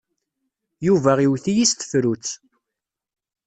Yuba 0.87 1.11
iwet-iyi 1.25 1.65
s 1.71 1.73
tefrut. 1.73 2.25